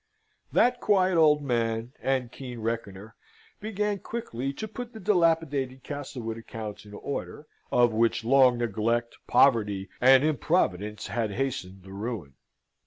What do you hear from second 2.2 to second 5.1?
keen reckoner, began quickly to put the